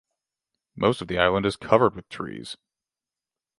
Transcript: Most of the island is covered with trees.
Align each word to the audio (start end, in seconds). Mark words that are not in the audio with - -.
Most 0.75 1.03
of 1.03 1.09
the 1.09 1.19
island 1.19 1.45
is 1.45 1.55
covered 1.55 1.93
with 1.95 2.09
trees. 2.09 2.57